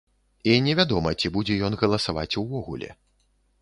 [0.53, 2.89] І невядома, ці будзе ён галасаваць увогуле.